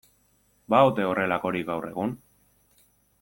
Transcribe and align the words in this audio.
Ba 0.73 0.79
ote 0.91 1.05
horrelakorik 1.09 1.67
gaur 1.69 1.89
egun? 1.91 2.17